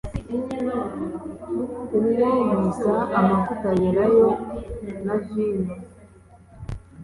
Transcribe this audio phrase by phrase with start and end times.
[1.95, 4.29] amwomoza amavuta ya elayo
[5.05, 5.73] na vino